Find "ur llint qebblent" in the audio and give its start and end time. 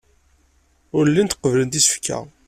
0.97-1.79